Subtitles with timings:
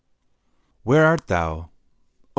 [0.81, 1.69] Where art thou, oh!